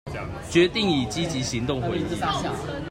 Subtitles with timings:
[0.49, 2.07] 決定以積極行動回應